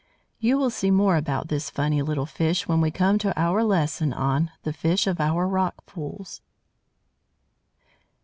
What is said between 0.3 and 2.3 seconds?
You will see more about this funny little